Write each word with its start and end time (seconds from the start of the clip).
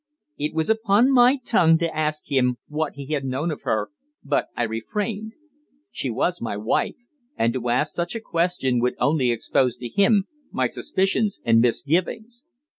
It 0.39 0.55
was 0.55 0.67
upon 0.67 1.11
my 1.11 1.37
tongue 1.37 1.77
to 1.77 1.95
ask 1.95 2.31
him 2.31 2.57
what 2.67 2.95
he 2.95 3.13
had 3.13 3.23
known 3.23 3.51
of 3.51 3.61
her, 3.65 3.89
but 4.23 4.47
I 4.57 4.63
refrained. 4.63 5.33
She 5.91 6.09
was 6.09 6.41
my 6.41 6.57
wife, 6.57 6.97
and 7.37 7.53
to 7.53 7.69
ask 7.69 7.93
such 7.93 8.15
a 8.15 8.19
question 8.19 8.79
would 8.79 8.95
only 8.99 9.29
expose 9.29 9.75
to 9.77 9.87
him 9.89 10.23
my 10.51 10.65
suspicions 10.65 11.39
and 11.45 11.61
misgivings. 11.61 12.47